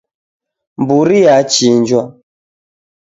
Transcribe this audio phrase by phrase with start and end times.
[0.81, 2.01] Mburi yachinjwa.